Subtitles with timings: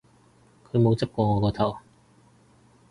[0.65, 1.77] 佢冇執過我個頭